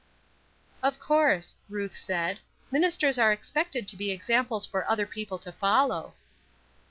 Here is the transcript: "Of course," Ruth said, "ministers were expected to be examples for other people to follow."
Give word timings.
"Of 0.81 0.97
course," 0.99 1.57
Ruth 1.69 1.95
said, 1.95 2.39
"ministers 2.71 3.19
were 3.19 3.31
expected 3.31 3.87
to 3.87 3.95
be 3.95 4.09
examples 4.09 4.65
for 4.65 4.89
other 4.89 5.05
people 5.05 5.37
to 5.37 5.51
follow." 5.51 6.15